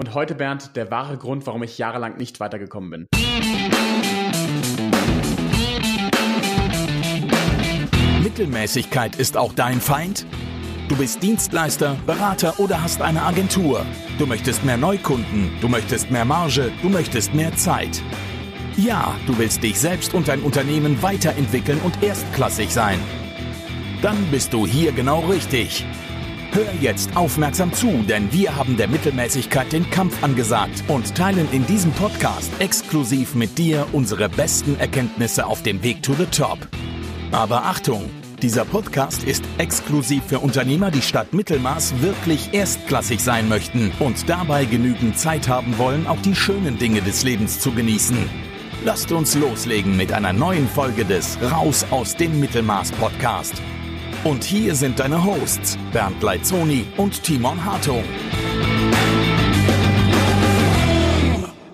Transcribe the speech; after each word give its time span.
Und 0.00 0.14
heute, 0.14 0.34
Bernd, 0.34 0.76
der 0.76 0.90
wahre 0.90 1.18
Grund, 1.18 1.46
warum 1.46 1.62
ich 1.62 1.76
jahrelang 1.76 2.16
nicht 2.16 2.40
weitergekommen 2.40 2.90
bin. 2.90 3.06
Mittelmäßigkeit 8.22 9.16
ist 9.16 9.36
auch 9.36 9.52
dein 9.52 9.78
Feind? 9.78 10.24
Du 10.88 10.96
bist 10.96 11.22
Dienstleister, 11.22 11.98
Berater 12.06 12.58
oder 12.58 12.82
hast 12.82 13.02
eine 13.02 13.24
Agentur. 13.24 13.84
Du 14.18 14.24
möchtest 14.24 14.64
mehr 14.64 14.78
Neukunden, 14.78 15.50
du 15.60 15.68
möchtest 15.68 16.10
mehr 16.10 16.24
Marge, 16.24 16.72
du 16.80 16.88
möchtest 16.88 17.34
mehr 17.34 17.54
Zeit. 17.56 18.02
Ja, 18.78 19.14
du 19.26 19.36
willst 19.36 19.62
dich 19.62 19.78
selbst 19.78 20.14
und 20.14 20.28
dein 20.28 20.40
Unternehmen 20.40 21.02
weiterentwickeln 21.02 21.78
und 21.84 22.02
erstklassig 22.02 22.70
sein. 22.70 22.98
Dann 24.00 24.16
bist 24.30 24.54
du 24.54 24.66
hier 24.66 24.92
genau 24.92 25.20
richtig. 25.26 25.84
Hör 26.52 26.66
jetzt 26.80 27.16
aufmerksam 27.16 27.72
zu, 27.72 28.02
denn 28.08 28.32
wir 28.32 28.56
haben 28.56 28.76
der 28.76 28.88
Mittelmäßigkeit 28.88 29.72
den 29.72 29.88
Kampf 29.88 30.20
angesagt 30.24 30.82
und 30.88 31.14
teilen 31.14 31.46
in 31.52 31.64
diesem 31.64 31.92
Podcast 31.92 32.50
exklusiv 32.58 33.36
mit 33.36 33.56
dir 33.56 33.86
unsere 33.92 34.28
besten 34.28 34.76
Erkenntnisse 34.80 35.46
auf 35.46 35.62
dem 35.62 35.80
Weg 35.84 36.02
to 36.02 36.12
the 36.14 36.26
Top. 36.26 36.58
Aber 37.30 37.66
Achtung! 37.66 38.10
Dieser 38.42 38.64
Podcast 38.64 39.22
ist 39.22 39.44
exklusiv 39.58 40.24
für 40.24 40.40
Unternehmer, 40.40 40.90
die 40.90 41.02
statt 41.02 41.34
Mittelmaß 41.34 42.00
wirklich 42.00 42.52
erstklassig 42.52 43.20
sein 43.20 43.48
möchten 43.48 43.92
und 44.00 44.28
dabei 44.28 44.64
genügend 44.64 45.18
Zeit 45.18 45.46
haben 45.46 45.78
wollen, 45.78 46.06
auch 46.08 46.20
die 46.22 46.34
schönen 46.34 46.78
Dinge 46.78 47.02
des 47.02 47.22
Lebens 47.22 47.60
zu 47.60 47.70
genießen. 47.70 48.16
Lasst 48.84 49.12
uns 49.12 49.36
loslegen 49.36 49.96
mit 49.96 50.12
einer 50.12 50.32
neuen 50.32 50.66
Folge 50.66 51.04
des 51.04 51.38
Raus 51.42 51.86
aus 51.90 52.16
dem 52.16 52.40
Mittelmaß 52.40 52.90
Podcast. 52.92 53.60
Und 54.22 54.44
hier 54.44 54.74
sind 54.74 55.00
deine 55.00 55.24
Hosts 55.24 55.78
Bernd 55.94 56.22
Leitzoni 56.22 56.84
und 56.98 57.22
Timon 57.22 57.64
Hartung. 57.64 58.04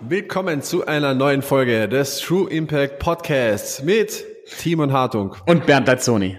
Willkommen 0.03 0.63
zu 0.63 0.87
einer 0.87 1.13
neuen 1.13 1.43
Folge 1.43 1.89
des 1.89 2.21
True 2.21 2.49
Impact 2.49 3.01
Podcasts 3.01 3.83
mit 3.83 4.25
Timon 4.61 4.93
Hartung 4.93 5.35
und 5.47 5.67
Bernd 5.67 5.89
Leitzoni. 5.89 6.39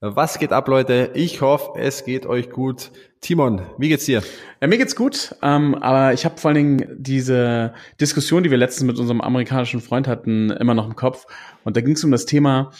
Was 0.00 0.38
geht 0.38 0.52
ab, 0.52 0.66
Leute? 0.66 1.10
Ich 1.12 1.42
hoffe, 1.42 1.78
es 1.78 2.06
geht 2.06 2.24
euch 2.24 2.48
gut. 2.48 2.90
Timon, 3.20 3.66
wie 3.76 3.90
geht's 3.90 4.06
dir? 4.06 4.22
Ja, 4.62 4.66
mir 4.66 4.78
geht's 4.78 4.96
gut, 4.96 5.36
ähm, 5.42 5.74
aber 5.74 6.14
ich 6.14 6.24
habe 6.24 6.38
vor 6.38 6.48
allen 6.48 6.78
Dingen 6.78 6.96
diese 6.98 7.74
Diskussion, 8.00 8.44
die 8.44 8.50
wir 8.50 8.56
letztens 8.56 8.86
mit 8.86 8.98
unserem 8.98 9.20
amerikanischen 9.20 9.82
Freund 9.82 10.08
hatten, 10.08 10.48
immer 10.48 10.72
noch 10.72 10.86
im 10.86 10.96
Kopf. 10.96 11.26
Und 11.64 11.76
da 11.76 11.82
ging 11.82 11.96
es 11.96 12.04
um 12.04 12.12
das 12.12 12.24
Thema, 12.24 12.70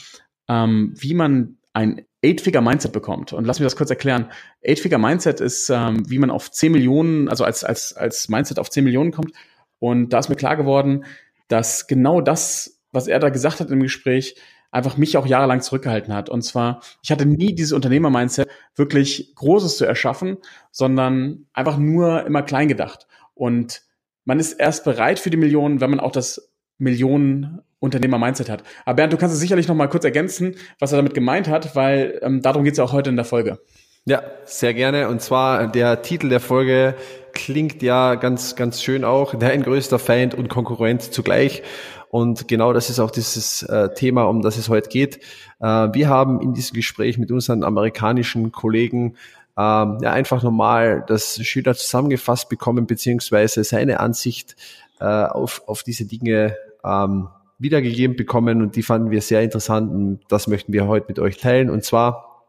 ähm, 0.48 0.94
wie 0.96 1.12
man 1.12 1.58
ein 1.76 2.06
Eight-Figure-Mindset 2.24 2.92
bekommt. 2.92 3.34
Und 3.34 3.44
lass 3.44 3.60
mich 3.60 3.66
das 3.66 3.76
kurz 3.76 3.90
erklären. 3.90 4.30
Eight-Figure-Mindset 4.66 5.42
ist, 5.42 5.68
ähm, 5.68 6.08
wie 6.08 6.18
man 6.18 6.30
auf 6.30 6.50
10 6.50 6.72
Millionen, 6.72 7.28
also 7.28 7.44
als, 7.44 7.64
als, 7.64 7.92
als 7.92 8.30
Mindset 8.30 8.58
auf 8.58 8.70
10 8.70 8.82
Millionen 8.82 9.12
kommt. 9.12 9.32
Und 9.78 10.08
da 10.08 10.18
ist 10.18 10.30
mir 10.30 10.36
klar 10.36 10.56
geworden, 10.56 11.04
dass 11.48 11.86
genau 11.86 12.22
das, 12.22 12.80
was 12.92 13.08
er 13.08 13.18
da 13.18 13.28
gesagt 13.28 13.60
hat 13.60 13.70
im 13.70 13.82
Gespräch, 13.82 14.36
einfach 14.70 14.96
mich 14.96 15.18
auch 15.18 15.26
jahrelang 15.26 15.60
zurückgehalten 15.60 16.14
hat. 16.14 16.30
Und 16.30 16.40
zwar, 16.40 16.80
ich 17.02 17.10
hatte 17.10 17.26
nie 17.26 17.54
dieses 17.54 17.72
Unternehmer-Mindset, 17.72 18.48
wirklich 18.74 19.34
Großes 19.34 19.76
zu 19.76 19.84
erschaffen, 19.84 20.38
sondern 20.70 21.46
einfach 21.52 21.76
nur 21.76 22.24
immer 22.24 22.42
klein 22.42 22.68
gedacht. 22.68 23.06
Und 23.34 23.82
man 24.24 24.40
ist 24.40 24.54
erst 24.54 24.84
bereit 24.84 25.18
für 25.18 25.30
die 25.30 25.36
Millionen, 25.36 25.82
wenn 25.82 25.90
man 25.90 26.00
auch 26.00 26.12
das 26.12 26.54
Millionen 26.78 27.60
Unternehmer-Mindset 27.80 28.48
hat. 28.48 28.62
Aber 28.84 28.96
Bernd, 28.96 29.12
du 29.12 29.16
kannst 29.16 29.34
es 29.34 29.40
sicherlich 29.40 29.68
noch 29.68 29.74
mal 29.74 29.88
kurz 29.88 30.04
ergänzen, 30.04 30.56
was 30.78 30.92
er 30.92 30.96
damit 30.96 31.14
gemeint 31.14 31.48
hat, 31.48 31.76
weil 31.76 32.18
ähm, 32.22 32.42
darum 32.42 32.64
geht 32.64 32.72
es 32.72 32.78
ja 32.78 32.84
auch 32.84 32.92
heute 32.92 33.10
in 33.10 33.16
der 33.16 33.24
Folge. 33.24 33.58
Ja, 34.06 34.22
sehr 34.44 34.72
gerne. 34.72 35.08
Und 35.08 35.20
zwar 35.20 35.66
der 35.66 36.02
Titel 36.02 36.28
der 36.28 36.38
Folge 36.40 36.94
klingt 37.32 37.82
ja 37.82 38.14
ganz, 38.14 38.54
ganz 38.54 38.80
schön 38.80 39.04
auch. 39.04 39.34
Dein 39.34 39.62
größter 39.62 39.98
Feind 39.98 40.34
und 40.34 40.48
Konkurrent 40.48 41.02
zugleich. 41.02 41.62
Und 42.08 42.46
genau 42.46 42.72
das 42.72 42.88
ist 42.88 43.00
auch 43.00 43.10
dieses 43.10 43.64
äh, 43.64 43.92
Thema, 43.94 44.24
um 44.24 44.42
das 44.42 44.56
es 44.56 44.68
heute 44.68 44.88
geht. 44.88 45.16
Äh, 45.60 45.64
wir 45.92 46.08
haben 46.08 46.40
in 46.40 46.54
diesem 46.54 46.74
Gespräch 46.74 47.18
mit 47.18 47.32
unseren 47.32 47.64
amerikanischen 47.64 48.52
Kollegen 48.52 49.16
ähm, 49.58 49.98
ja 50.02 50.12
einfach 50.12 50.42
nochmal 50.42 51.04
das 51.06 51.44
schöner 51.44 51.74
zusammengefasst 51.74 52.48
bekommen, 52.48 52.86
beziehungsweise 52.86 53.64
seine 53.64 54.00
Ansicht 54.00 54.54
äh, 55.00 55.04
auf, 55.04 55.62
auf 55.66 55.82
diese 55.82 56.06
Dinge 56.06 56.56
ähm, 56.84 57.28
wiedergegeben 57.58 58.16
bekommen 58.16 58.62
und 58.62 58.76
die 58.76 58.82
fanden 58.82 59.10
wir 59.10 59.20
sehr 59.20 59.42
interessant 59.42 59.90
und 59.90 60.20
das 60.28 60.46
möchten 60.46 60.72
wir 60.72 60.86
heute 60.86 61.06
mit 61.08 61.18
euch 61.18 61.38
teilen. 61.38 61.70
Und 61.70 61.84
zwar 61.84 62.44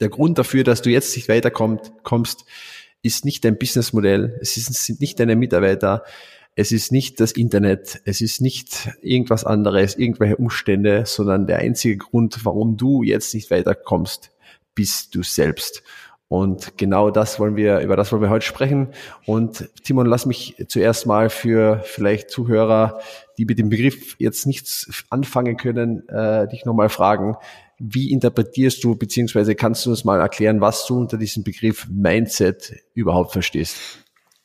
der 0.00 0.08
Grund 0.08 0.38
dafür, 0.38 0.64
dass 0.64 0.82
du 0.82 0.90
jetzt 0.90 1.14
nicht 1.16 1.28
weiterkommst, 1.28 1.92
kommst, 2.02 2.44
ist 3.02 3.24
nicht 3.24 3.44
dein 3.44 3.58
Businessmodell, 3.58 4.38
es 4.40 4.54
sind 4.54 5.00
nicht 5.00 5.20
deine 5.20 5.36
Mitarbeiter, 5.36 6.02
es 6.56 6.72
ist 6.72 6.90
nicht 6.90 7.20
das 7.20 7.32
Internet, 7.32 8.00
es 8.04 8.20
ist 8.20 8.40
nicht 8.40 8.90
irgendwas 9.00 9.44
anderes, 9.44 9.96
irgendwelche 9.96 10.36
Umstände, 10.36 11.04
sondern 11.06 11.46
der 11.46 11.58
einzige 11.58 11.96
Grund, 11.96 12.44
warum 12.44 12.76
du 12.76 13.04
jetzt 13.04 13.32
nicht 13.34 13.50
weiterkommst, 13.52 14.32
bist 14.74 15.14
du 15.14 15.22
selbst. 15.22 15.84
Und 16.28 16.76
genau 16.76 17.10
das 17.10 17.40
wollen 17.40 17.56
wir, 17.56 17.80
über 17.80 17.96
das 17.96 18.12
wollen 18.12 18.20
wir 18.20 18.28
heute 18.28 18.44
sprechen. 18.44 18.88
Und 19.24 19.70
Timon, 19.82 20.06
lass 20.06 20.26
mich 20.26 20.62
zuerst 20.68 21.06
mal 21.06 21.30
für 21.30 21.80
vielleicht 21.84 22.30
Zuhörer, 22.30 23.00
die 23.38 23.46
mit 23.46 23.58
dem 23.58 23.70
Begriff 23.70 24.14
jetzt 24.18 24.46
nichts 24.46 25.04
anfangen 25.08 25.56
können, 25.56 26.06
äh, 26.08 26.46
dich 26.48 26.66
nochmal 26.66 26.90
fragen. 26.90 27.36
Wie 27.78 28.12
interpretierst 28.12 28.84
du, 28.84 28.94
beziehungsweise 28.96 29.54
kannst 29.54 29.86
du 29.86 29.90
uns 29.90 30.04
mal 30.04 30.20
erklären, 30.20 30.60
was 30.60 30.84
du 30.86 30.98
unter 30.98 31.16
diesem 31.16 31.44
Begriff 31.44 31.86
Mindset 31.88 32.74
überhaupt 32.92 33.32
verstehst? 33.32 33.76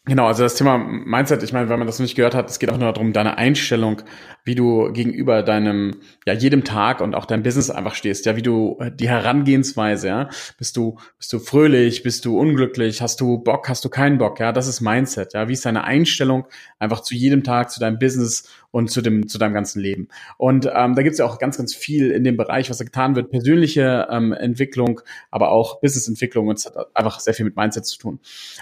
Genau, 0.06 0.28
also 0.28 0.44
das 0.44 0.56
Thema 0.56 0.78
Mindset, 0.78 1.44
ich 1.44 1.53
meine, 1.53 1.69
wenn 1.69 1.80
man 1.80 1.88
das 1.88 2.00
nicht 2.00 2.16
gehört 2.16 2.36
hat, 2.36 2.50
es 2.50 2.59
geht 2.59 2.69
auch 2.69 2.78
nur 2.78 2.91
darum, 2.91 3.14
deine 3.14 3.38
Einstellung, 3.38 4.02
wie 4.44 4.53
du 4.53 4.91
gegenüber 4.91 5.44
deinem, 5.44 6.02
ja, 6.25 6.34
jedem 6.34 6.66
Tag 6.66 7.00
und 7.00 7.16
auch 7.16 7.25
deinem 7.25 7.41
Business 7.41 7.69
einfach 7.69 7.96
stehst, 7.96 8.25
ja, 8.25 8.36
wie 8.36 8.41
du 8.41 8.75
äh, 8.81 8.91
die 8.94 9.08
Herangehensweise, 9.08 10.09
ja, 10.09 10.30
bist 10.58 10.75
du, 10.75 11.00
bist 11.18 11.31
du 11.31 11.40
fröhlich, 11.40 12.03
bist 12.03 12.25
du 12.25 12.38
unglücklich, 12.38 13.02
hast 13.02 13.22
du 13.22 13.38
Bock, 13.38 13.69
hast 13.69 13.86
du 13.86 13.90
keinen 13.90 14.18
Bock, 14.18 14.41
ja, 14.41 14.52
das 14.52 14.68
ist 14.68 14.81
Mindset, 14.81 15.36
ja, 15.36 15.47
wie 15.47 15.53
ist 15.53 15.66
deine 15.66 15.86
Einstellung 15.86 16.47
einfach 16.80 17.00
zu 17.00 17.16
jedem 17.16 17.46
Tag, 17.46 17.72
zu 17.72 17.80
deinem 17.80 17.97
Business 17.97 18.50
und 18.73 18.89
zu 18.89 19.01
dem, 19.01 19.28
zu 19.28 19.38
deinem 19.38 19.53
ganzen 19.53 19.79
Leben. 19.79 20.07
Und 20.38 20.66
ähm, 20.66 20.95
da 20.95 21.03
gibt 21.03 21.13
es 21.13 21.19
ja 21.19 21.25
auch 21.25 21.38
ganz, 21.38 21.57
ganz 21.57 21.75
viel 21.75 22.09
in 22.09 22.23
dem 22.23 22.38
Bereich, 22.38 22.72
was 22.72 22.79
da 22.79 22.84
getan 22.84 23.16
wird, 23.16 23.29
persönliche 23.29 24.07
ähm, 24.09 24.34
Entwicklung, 24.34 25.01
aber 25.29 25.51
auch 25.51 25.79
Businessentwicklung 25.79 26.47
und 26.47 26.57
es 26.57 26.66
hat 26.66 26.95
einfach 26.95 27.19
sehr 27.19 27.35
viel 27.35 27.45
mit 27.45 27.56
Mindset 27.56 27.85
zu 27.85 28.00
tun. 28.00 28.19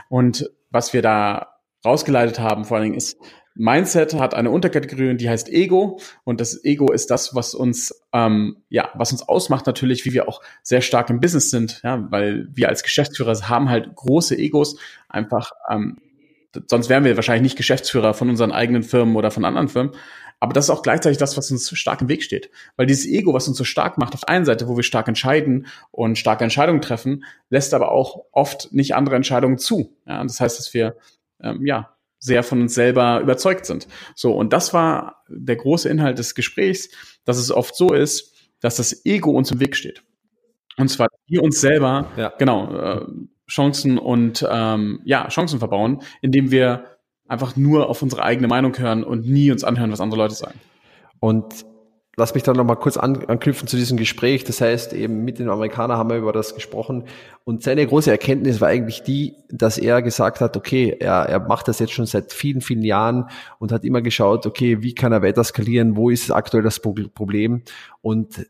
Und 0.09 0.51
was 0.69 0.91
wir 0.91 1.01
da 1.01 1.55
rausgeleitet 1.85 2.39
haben, 2.39 2.65
vor 2.65 2.75
allen 2.75 2.87
Dingen 2.87 2.97
ist, 2.97 3.17
Mindset 3.55 4.13
hat 4.13 4.33
eine 4.33 4.51
Unterkategorie, 4.51 5.15
die 5.15 5.29
heißt 5.29 5.49
Ego. 5.49 5.99
Und 6.25 6.41
das 6.41 6.63
Ego 6.63 6.91
ist 6.91 7.09
das, 7.09 7.33
was 7.33 7.53
uns, 7.53 8.03
ähm, 8.13 8.57
ja, 8.69 8.89
was 8.95 9.13
uns 9.13 9.27
ausmacht 9.27 9.65
natürlich, 9.65 10.05
wie 10.05 10.13
wir 10.13 10.27
auch 10.27 10.41
sehr 10.61 10.81
stark 10.81 11.09
im 11.09 11.21
Business 11.21 11.51
sind, 11.51 11.81
ja, 11.83 12.05
weil 12.11 12.47
wir 12.53 12.67
als 12.69 12.83
Geschäftsführer 12.83 13.33
haben 13.47 13.69
halt 13.69 13.95
große 13.95 14.37
Egos, 14.37 14.77
einfach, 15.09 15.51
ähm, 15.69 15.97
sonst 16.67 16.89
wären 16.89 17.03
wir 17.03 17.15
wahrscheinlich 17.15 17.43
nicht 17.43 17.57
Geschäftsführer 17.57 18.13
von 18.13 18.29
unseren 18.29 18.51
eigenen 18.51 18.83
Firmen 18.83 19.15
oder 19.15 19.31
von 19.31 19.45
anderen 19.45 19.67
Firmen. 19.67 19.93
Aber 20.39 20.53
das 20.53 20.65
ist 20.65 20.69
auch 20.71 20.81
gleichzeitig 20.81 21.19
das, 21.19 21.37
was 21.37 21.51
uns 21.51 21.69
stark 21.77 22.01
im 22.01 22.09
Weg 22.09 22.23
steht. 22.23 22.49
Weil 22.75 22.87
dieses 22.87 23.05
Ego, 23.05 23.33
was 23.33 23.47
uns 23.47 23.57
so 23.57 23.63
stark 23.63 23.99
macht, 23.99 24.15
auf 24.15 24.21
der 24.21 24.29
einen 24.29 24.45
Seite, 24.45 24.67
wo 24.67 24.75
wir 24.75 24.83
stark 24.83 25.07
entscheiden 25.07 25.67
und 25.91 26.17
starke 26.17 26.43
Entscheidungen 26.43 26.81
treffen, 26.81 27.23
lässt 27.49 27.75
aber 27.75 27.91
auch 27.91 28.25
oft 28.31 28.73
nicht 28.73 28.95
andere 28.95 29.15
Entscheidungen 29.15 29.59
zu. 29.59 29.95
Ja, 30.07 30.23
das 30.23 30.41
heißt, 30.41 30.57
dass 30.57 30.73
wir 30.73 30.95
ähm, 31.41 31.63
ja 31.65 31.95
sehr 32.17 32.41
von 32.43 32.61
uns 32.61 32.73
selber 32.73 33.19
überzeugt 33.19 33.67
sind. 33.67 33.87
So, 34.15 34.33
und 34.33 34.51
das 34.51 34.73
war 34.73 35.23
der 35.27 35.55
große 35.55 35.89
Inhalt 35.89 36.17
des 36.17 36.33
Gesprächs, 36.33 36.89
dass 37.23 37.37
es 37.37 37.51
oft 37.51 37.75
so 37.75 37.93
ist, 37.93 38.33
dass 38.61 38.75
das 38.77 39.05
Ego 39.05 39.31
uns 39.31 39.51
im 39.51 39.59
Weg 39.59 39.75
steht. 39.75 40.03
Und 40.77 40.89
zwar 40.89 41.07
wir 41.27 41.43
uns 41.43 41.61
selber, 41.61 42.11
ja. 42.17 42.33
genau, 42.37 42.73
äh, 42.75 43.05
Chancen 43.51 43.97
und 43.97 44.47
ähm, 44.49 45.01
ja, 45.03 45.27
Chancen 45.27 45.59
verbauen, 45.59 46.01
indem 46.21 46.51
wir 46.51 46.85
einfach 47.27 47.57
nur 47.57 47.89
auf 47.89 48.01
unsere 48.01 48.23
eigene 48.23 48.47
Meinung 48.47 48.77
hören 48.77 49.03
und 49.03 49.27
nie 49.27 49.51
uns 49.51 49.65
anhören, 49.65 49.91
was 49.91 49.99
andere 49.99 50.19
Leute 50.19 50.35
sagen. 50.35 50.59
Und 51.19 51.65
lass 52.15 52.33
mich 52.33 52.43
dann 52.43 52.55
nochmal 52.55 52.77
kurz 52.77 52.95
an, 52.95 53.25
anknüpfen 53.25 53.67
zu 53.67 53.75
diesem 53.75 53.97
Gespräch. 53.97 54.45
Das 54.45 54.61
heißt, 54.61 54.93
eben 54.93 55.25
mit 55.25 55.39
den 55.39 55.49
Amerikanern 55.49 55.97
haben 55.97 56.09
wir 56.09 56.17
über 56.17 56.31
das 56.31 56.55
gesprochen. 56.55 57.05
Und 57.43 57.63
seine 57.63 57.85
große 57.85 58.09
Erkenntnis 58.09 58.61
war 58.61 58.69
eigentlich 58.69 59.03
die, 59.03 59.35
dass 59.49 59.77
er 59.77 60.01
gesagt 60.01 60.39
hat, 60.39 60.55
okay, 60.55 60.95
er, 60.99 61.23
er 61.23 61.39
macht 61.39 61.67
das 61.67 61.79
jetzt 61.79 61.91
schon 61.91 62.05
seit 62.05 62.31
vielen, 62.31 62.61
vielen 62.61 62.83
Jahren 62.83 63.25
und 63.59 63.73
hat 63.73 63.83
immer 63.83 64.01
geschaut, 64.01 64.45
okay, 64.45 64.81
wie 64.81 64.95
kann 64.95 65.11
er 65.11 65.23
weiter 65.23 65.43
skalieren? 65.43 65.97
Wo 65.97 66.09
ist 66.09 66.31
aktuell 66.31 66.63
das 66.63 66.79
Problem? 66.79 67.63
Und 68.01 68.45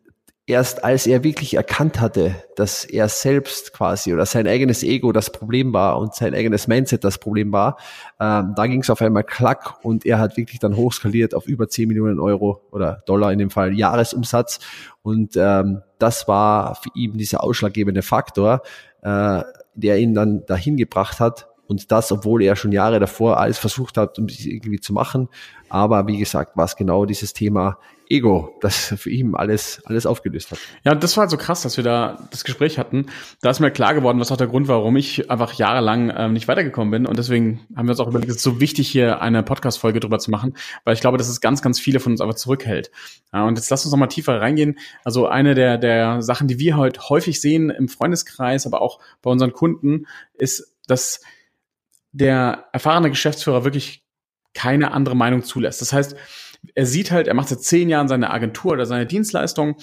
erst 0.47 0.83
als 0.83 1.07
er 1.07 1.23
wirklich 1.23 1.53
erkannt 1.53 2.01
hatte, 2.01 2.35
dass 2.55 2.83
er 2.83 3.07
selbst 3.09 3.73
quasi 3.73 4.13
oder 4.13 4.25
sein 4.25 4.47
eigenes 4.47 4.83
Ego 4.83 5.11
das 5.11 5.31
Problem 5.31 5.71
war 5.71 5.99
und 5.99 6.15
sein 6.15 6.33
eigenes 6.33 6.67
Mindset 6.67 7.03
das 7.03 7.19
Problem 7.19 7.51
war, 7.51 7.77
ähm, 8.19 8.53
da 8.55 8.67
ging 8.67 8.81
es 8.81 8.89
auf 8.89 9.01
einmal 9.01 9.23
klack 9.23 9.83
und 9.83 10.05
er 10.05 10.19
hat 10.19 10.37
wirklich 10.37 10.59
dann 10.59 10.75
hochskaliert 10.75 11.35
auf 11.35 11.47
über 11.47 11.69
10 11.69 11.87
Millionen 11.87 12.19
Euro 12.19 12.61
oder 12.71 13.03
Dollar 13.05 13.31
in 13.31 13.39
dem 13.39 13.49
Fall 13.49 13.73
Jahresumsatz. 13.73 14.59
Und 15.03 15.35
ähm, 15.37 15.81
das 15.99 16.27
war 16.27 16.75
für 16.75 16.89
ihn 16.95 17.17
dieser 17.17 17.43
ausschlaggebende 17.43 18.01
Faktor, 18.01 18.61
äh, 19.03 19.41
der 19.75 19.99
ihn 19.99 20.13
dann 20.13 20.45
dahin 20.45 20.75
gebracht 20.75 21.19
hat 21.19 21.50
Und 21.71 21.89
das, 21.89 22.11
obwohl 22.11 22.43
er 22.43 22.57
schon 22.57 22.73
Jahre 22.73 22.99
davor 22.99 23.39
alles 23.39 23.57
versucht 23.57 23.97
hat, 23.97 24.19
um 24.19 24.27
sich 24.27 24.45
irgendwie 24.45 24.81
zu 24.81 24.91
machen. 24.91 25.29
Aber 25.69 26.05
wie 26.05 26.17
gesagt, 26.17 26.51
was 26.55 26.75
genau 26.75 27.05
dieses 27.05 27.31
Thema 27.31 27.77
Ego, 28.09 28.57
das 28.59 28.93
für 28.97 29.09
ihn 29.09 29.35
alles, 29.35 29.81
alles 29.85 30.05
aufgelöst 30.05 30.51
hat. 30.51 30.59
Ja, 30.83 30.93
das 30.93 31.15
war 31.15 31.21
halt 31.21 31.31
so 31.31 31.37
krass, 31.37 31.61
dass 31.61 31.77
wir 31.77 31.85
da 31.85 32.27
das 32.29 32.43
Gespräch 32.43 32.77
hatten. 32.77 33.05
Da 33.41 33.51
ist 33.51 33.61
mir 33.61 33.71
klar 33.71 33.93
geworden, 33.93 34.19
was 34.19 34.33
auch 34.33 34.37
der 34.37 34.47
Grund 34.47 34.67
war, 34.67 34.79
warum 34.79 34.97
ich 34.97 35.31
einfach 35.31 35.53
jahrelang 35.53 36.11
ähm, 36.13 36.33
nicht 36.33 36.49
weitergekommen 36.49 36.91
bin. 36.91 37.05
Und 37.05 37.17
deswegen 37.17 37.61
haben 37.73 37.85
wir 37.85 37.91
uns 37.91 38.01
auch 38.01 38.09
überlegt, 38.09 38.29
es 38.29 38.37
ist 38.37 38.43
so 38.43 38.59
wichtig, 38.59 38.89
hier 38.89 39.21
eine 39.21 39.43
Podcast-Folge 39.43 40.01
drüber 40.01 40.19
zu 40.19 40.29
machen, 40.29 40.55
weil 40.83 40.93
ich 40.93 40.99
glaube, 40.99 41.17
dass 41.17 41.29
es 41.29 41.39
ganz, 41.39 41.61
ganz 41.61 41.79
viele 41.79 42.01
von 42.01 42.11
uns 42.11 42.19
einfach 42.19 42.35
zurückhält. 42.35 42.91
Ja, 43.31 43.45
und 43.45 43.57
jetzt 43.57 43.69
lass 43.69 43.85
uns 43.85 43.93
noch 43.93 43.99
mal 43.99 44.07
tiefer 44.07 44.41
reingehen. 44.41 44.77
Also 45.05 45.27
eine 45.27 45.55
der, 45.55 45.77
der 45.77 46.21
Sachen, 46.21 46.49
die 46.49 46.59
wir 46.59 46.75
heute 46.75 47.07
häufig 47.07 47.39
sehen 47.39 47.69
im 47.69 47.87
Freundeskreis, 47.87 48.67
aber 48.67 48.81
auch 48.81 48.99
bei 49.21 49.31
unseren 49.31 49.53
Kunden, 49.53 50.05
ist, 50.33 50.75
dass 50.87 51.21
der 52.11 52.65
erfahrene 52.73 53.09
Geschäftsführer 53.09 53.63
wirklich 53.63 54.03
keine 54.53 54.91
andere 54.91 55.15
Meinung 55.15 55.43
zulässt. 55.43 55.81
Das 55.81 55.93
heißt, 55.93 56.15
er 56.75 56.85
sieht 56.85 57.11
halt, 57.11 57.27
er 57.27 57.33
macht 57.33 57.47
seit 57.47 57.61
zehn 57.61 57.89
Jahren 57.89 58.07
seine 58.07 58.29
Agentur 58.31 58.73
oder 58.73 58.85
seine 58.85 59.05
Dienstleistung 59.05 59.77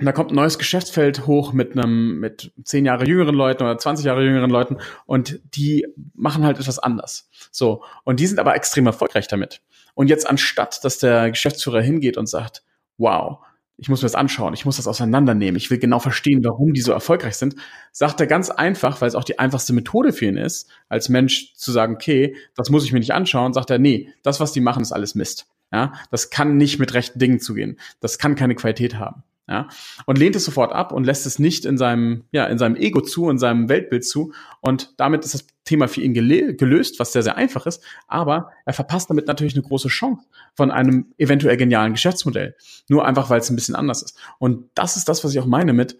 und 0.00 0.06
da 0.06 0.12
kommt 0.12 0.32
ein 0.32 0.36
neues 0.36 0.58
Geschäftsfeld 0.58 1.26
hoch 1.26 1.52
mit 1.52 1.72
einem, 1.72 2.20
mit 2.20 2.52
zehn 2.64 2.86
Jahre 2.86 3.06
jüngeren 3.06 3.34
Leuten 3.34 3.62
oder 3.62 3.76
20 3.76 4.06
Jahre 4.06 4.24
jüngeren 4.24 4.50
Leuten 4.50 4.78
und 5.04 5.40
die 5.54 5.86
machen 6.14 6.44
halt 6.44 6.58
etwas 6.58 6.78
anders. 6.78 7.28
So. 7.50 7.84
Und 8.04 8.18
die 8.18 8.26
sind 8.26 8.38
aber 8.38 8.54
extrem 8.54 8.86
erfolgreich 8.86 9.28
damit. 9.28 9.60
Und 9.92 10.08
jetzt 10.08 10.26
anstatt, 10.26 10.82
dass 10.84 10.98
der 10.98 11.30
Geschäftsführer 11.30 11.82
hingeht 11.82 12.16
und 12.16 12.28
sagt, 12.28 12.62
wow, 12.96 13.40
ich 13.80 13.88
muss 13.88 14.02
mir 14.02 14.06
das 14.06 14.14
anschauen, 14.14 14.52
ich 14.52 14.66
muss 14.66 14.76
das 14.76 14.86
auseinandernehmen, 14.86 15.56
ich 15.56 15.70
will 15.70 15.78
genau 15.78 15.98
verstehen, 15.98 16.44
warum 16.44 16.74
die 16.74 16.82
so 16.82 16.92
erfolgreich 16.92 17.36
sind, 17.36 17.56
sagt 17.92 18.20
er 18.20 18.26
ganz 18.26 18.50
einfach, 18.50 19.00
weil 19.00 19.08
es 19.08 19.14
auch 19.14 19.24
die 19.24 19.38
einfachste 19.38 19.72
Methode 19.72 20.12
für 20.12 20.26
ihn 20.26 20.36
ist, 20.36 20.68
als 20.88 21.08
Mensch 21.08 21.54
zu 21.54 21.72
sagen, 21.72 21.94
okay, 21.94 22.36
das 22.54 22.68
muss 22.68 22.84
ich 22.84 22.92
mir 22.92 22.98
nicht 22.98 23.14
anschauen, 23.14 23.54
sagt 23.54 23.70
er, 23.70 23.78
nee, 23.78 24.10
das, 24.22 24.38
was 24.38 24.52
die 24.52 24.60
machen, 24.60 24.82
ist 24.82 24.92
alles 24.92 25.14
Mist. 25.14 25.46
Ja, 25.72 25.94
das 26.10 26.30
kann 26.30 26.56
nicht 26.56 26.78
mit 26.78 26.94
rechten 26.94 27.18
Dingen 27.18 27.38
zugehen. 27.38 27.78
Das 28.00 28.18
kann 28.18 28.34
keine 28.34 28.56
Qualität 28.56 28.96
haben. 28.96 29.22
Ja, 29.50 29.66
und 30.06 30.16
lehnt 30.16 30.36
es 30.36 30.44
sofort 30.44 30.72
ab 30.72 30.92
und 30.92 31.04
lässt 31.04 31.26
es 31.26 31.40
nicht 31.40 31.64
in 31.64 31.76
seinem, 31.76 32.22
ja, 32.30 32.46
in 32.46 32.56
seinem 32.56 32.76
Ego 32.76 33.00
zu, 33.00 33.28
in 33.28 33.38
seinem 33.38 33.68
Weltbild 33.68 34.04
zu. 34.04 34.32
Und 34.60 34.94
damit 34.96 35.24
ist 35.24 35.34
das 35.34 35.44
Thema 35.64 35.88
für 35.88 36.02
ihn 36.02 36.14
gelöst, 36.14 37.00
was 37.00 37.12
sehr, 37.12 37.24
sehr 37.24 37.36
einfach 37.36 37.66
ist. 37.66 37.82
Aber 38.06 38.52
er 38.64 38.74
verpasst 38.74 39.10
damit 39.10 39.26
natürlich 39.26 39.54
eine 39.54 39.64
große 39.64 39.88
Chance 39.88 40.24
von 40.54 40.70
einem 40.70 41.12
eventuell 41.18 41.56
genialen 41.56 41.94
Geschäftsmodell. 41.94 42.54
Nur 42.88 43.04
einfach, 43.04 43.28
weil 43.28 43.40
es 43.40 43.50
ein 43.50 43.56
bisschen 43.56 43.74
anders 43.74 44.02
ist. 44.02 44.16
Und 44.38 44.70
das 44.76 44.96
ist 44.96 45.08
das, 45.08 45.24
was 45.24 45.32
ich 45.32 45.40
auch 45.40 45.46
meine 45.46 45.72
mit, 45.72 45.98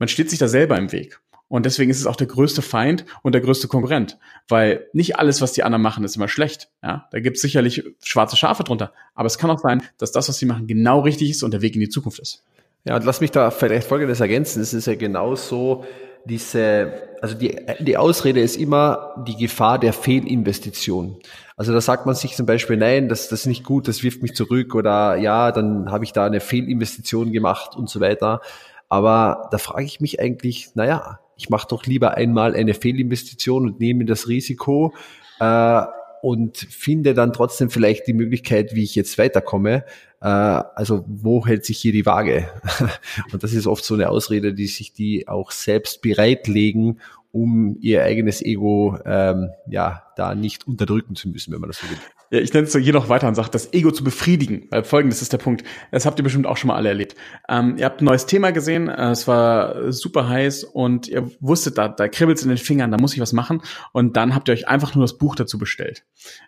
man 0.00 0.08
steht 0.08 0.28
sich 0.28 0.40
da 0.40 0.48
selber 0.48 0.76
im 0.76 0.90
Weg. 0.90 1.20
Und 1.46 1.66
deswegen 1.66 1.92
ist 1.92 2.00
es 2.00 2.06
auch 2.06 2.16
der 2.16 2.26
größte 2.26 2.62
Feind 2.62 3.04
und 3.22 3.32
der 3.32 3.40
größte 3.40 3.68
Konkurrent. 3.68 4.18
Weil 4.48 4.88
nicht 4.92 5.20
alles, 5.20 5.40
was 5.40 5.52
die 5.52 5.62
anderen 5.62 5.82
machen, 5.82 6.02
ist 6.02 6.16
immer 6.16 6.28
schlecht. 6.28 6.68
Ja, 6.82 7.06
da 7.12 7.20
gibt 7.20 7.36
es 7.36 7.42
sicherlich 7.42 7.84
schwarze 8.02 8.36
Schafe 8.36 8.64
drunter. 8.64 8.92
Aber 9.14 9.28
es 9.28 9.38
kann 9.38 9.50
auch 9.50 9.60
sein, 9.60 9.84
dass 9.98 10.10
das, 10.10 10.28
was 10.28 10.38
sie 10.38 10.46
machen, 10.46 10.66
genau 10.66 10.98
richtig 11.00 11.30
ist 11.30 11.44
und 11.44 11.52
der 11.52 11.62
Weg 11.62 11.74
in 11.76 11.80
die 11.80 11.88
Zukunft 11.88 12.18
ist. 12.18 12.44
Ja, 12.88 12.96
und 12.96 13.04
lass 13.04 13.20
mich 13.20 13.30
da 13.30 13.50
vielleicht 13.50 13.86
Folgendes 13.86 14.20
ergänzen. 14.20 14.62
Es 14.62 14.72
ist 14.72 14.86
ja 14.86 14.94
genauso 14.94 15.84
diese, 16.24 16.90
also 17.20 17.34
die, 17.34 17.54
die 17.80 17.98
Ausrede 17.98 18.40
ist 18.40 18.56
immer 18.56 19.14
die 19.26 19.36
Gefahr 19.36 19.78
der 19.78 19.92
Fehlinvestition. 19.92 21.16
Also 21.54 21.74
da 21.74 21.82
sagt 21.82 22.06
man 22.06 22.14
sich 22.14 22.34
zum 22.34 22.46
Beispiel, 22.46 22.78
nein, 22.78 23.10
das, 23.10 23.28
das 23.28 23.40
ist 23.40 23.46
nicht 23.46 23.64
gut, 23.64 23.88
das 23.88 24.02
wirft 24.02 24.22
mich 24.22 24.34
zurück 24.34 24.74
oder 24.74 25.16
ja, 25.16 25.52
dann 25.52 25.92
habe 25.92 26.04
ich 26.04 26.14
da 26.14 26.24
eine 26.24 26.40
Fehlinvestition 26.40 27.30
gemacht 27.30 27.76
und 27.76 27.90
so 27.90 28.00
weiter. 28.00 28.40
Aber 28.88 29.48
da 29.50 29.58
frage 29.58 29.84
ich 29.84 30.00
mich 30.00 30.18
eigentlich, 30.18 30.70
naja, 30.74 31.20
ich 31.36 31.50
mache 31.50 31.68
doch 31.68 31.84
lieber 31.84 32.14
einmal 32.14 32.54
eine 32.54 32.72
Fehlinvestition 32.72 33.66
und 33.66 33.80
nehme 33.80 34.06
das 34.06 34.28
Risiko 34.28 34.94
äh, 35.40 35.82
und 36.22 36.56
finde 36.56 37.14
dann 37.14 37.32
trotzdem 37.32 37.70
vielleicht 37.70 38.06
die 38.06 38.12
Möglichkeit, 38.12 38.74
wie 38.74 38.84
ich 38.84 38.94
jetzt 38.94 39.18
weiterkomme. 39.18 39.84
Äh, 40.20 40.26
also 40.26 41.04
wo 41.06 41.46
hält 41.46 41.64
sich 41.64 41.78
hier 41.78 41.92
die 41.92 42.06
Waage? 42.06 42.48
und 43.32 43.42
das 43.42 43.52
ist 43.52 43.66
oft 43.66 43.84
so 43.84 43.94
eine 43.94 44.08
Ausrede, 44.08 44.54
die 44.54 44.66
sich 44.66 44.92
die 44.92 45.28
auch 45.28 45.50
selbst 45.50 46.02
bereitlegen, 46.02 47.00
um 47.32 47.76
ihr 47.80 48.04
eigenes 48.04 48.42
Ego 48.42 48.98
ähm, 49.04 49.50
ja 49.68 50.04
da 50.16 50.34
nicht 50.34 50.66
unterdrücken 50.66 51.14
zu 51.14 51.28
müssen, 51.28 51.52
wenn 51.52 51.60
man 51.60 51.70
das 51.70 51.78
so 51.80 51.88
will. 51.88 51.98
Ja, 52.30 52.40
ich 52.40 52.52
nenne 52.52 52.66
es 52.66 52.72
so 52.72 52.78
hier 52.78 52.92
noch 52.92 53.08
weiter 53.08 53.26
und 53.26 53.34
sage, 53.34 53.50
das 53.50 53.72
Ego 53.72 53.90
zu 53.90 54.04
befriedigen. 54.04 54.66
Weil 54.70 54.84
folgendes 54.84 55.22
ist 55.22 55.32
der 55.32 55.38
Punkt. 55.38 55.64
Das 55.90 56.04
habt 56.04 56.18
ihr 56.18 56.22
bestimmt 56.22 56.46
auch 56.46 56.56
schon 56.56 56.68
mal 56.68 56.76
alle 56.76 56.90
erlebt. 56.90 57.16
Ähm, 57.48 57.76
ihr 57.78 57.86
habt 57.86 58.02
ein 58.02 58.04
neues 58.04 58.26
Thema 58.26 58.50
gesehen, 58.50 58.88
äh, 58.88 59.10
es 59.10 59.26
war 59.26 59.92
super 59.92 60.28
heiß 60.28 60.64
und 60.64 61.08
ihr 61.08 61.30
wusstet, 61.40 61.78
da, 61.78 61.88
da 61.88 62.08
kribbelt 62.08 62.42
in 62.42 62.48
den 62.48 62.58
Fingern, 62.58 62.90
da 62.90 62.98
muss 62.98 63.14
ich 63.14 63.20
was 63.20 63.32
machen. 63.32 63.62
Und 63.92 64.16
dann 64.16 64.34
habt 64.34 64.48
ihr 64.48 64.52
euch 64.52 64.68
einfach 64.68 64.94
nur 64.94 65.04
das 65.04 65.16
Buch 65.16 65.36
dazu 65.36 65.58
bestellt. 65.58 66.04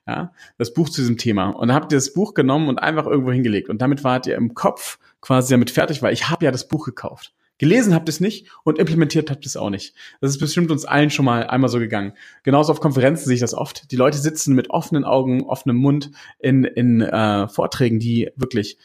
Ja, 0.07 0.33
das 0.59 0.75
Buch 0.75 0.89
zu 0.89 1.01
diesem 1.01 1.17
Thema. 1.17 1.49
Und 1.49 1.69
dann 1.69 1.77
habt 1.77 1.93
ihr 1.93 1.97
das 1.97 2.13
Buch 2.13 2.35
genommen 2.35 2.69
und 2.69 2.79
einfach 2.79 3.07
irgendwo 3.07 3.33
hingelegt. 3.33 3.71
Und 3.71 3.81
damit 3.81 4.05
wart 4.05 4.27
ihr 4.27 4.37
im 4.37 4.55
Kopf 4.55 4.99
quasi 5.21 5.53
damit 5.55 5.71
fertig, 5.71 6.03
weil 6.03 6.13
ich 6.13 6.29
habe 6.29 6.45
ja 6.45 6.51
das 6.51 6.69
Buch 6.69 6.85
gekauft. 6.85 7.33
Gelesen 7.61 7.95
habt 7.95 8.09
ihr 8.09 8.13
es 8.13 8.21
nicht 8.21 8.47
und 8.65 8.79
implementiert 8.79 9.31
habt 9.31 9.45
ihr 9.45 9.49
es 9.49 9.59
auch 9.59 9.69
nicht. 9.69 9.95
Das 10.23 10.31
ist 10.31 10.39
bestimmt 10.39 10.71
uns 10.71 10.87
allen 10.87 11.11
schon 11.11 11.27
mal 11.27 11.47
einmal 11.47 11.69
so 11.69 11.79
gegangen. 11.79 12.15
Genauso 12.43 12.73
auf 12.73 12.81
Konferenzen 12.81 13.27
sehe 13.27 13.35
ich 13.35 13.43
das 13.43 13.53
oft. 13.53 13.93
Die 13.93 13.97
Leute 13.97 14.17
sitzen 14.17 14.55
mit 14.55 14.71
offenen 14.71 15.05
Augen, 15.05 15.43
offenem 15.43 15.77
Mund 15.77 16.11
in, 16.39 16.65
in 16.65 17.03
äh, 17.03 17.49
Vorträgen, 17.49 17.99
die 17.99 18.31
wirklich 18.35 18.79